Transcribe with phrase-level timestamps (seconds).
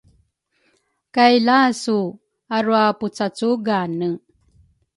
[1.15, 1.99] kay lasu
[2.57, 4.09] arwapucacugane.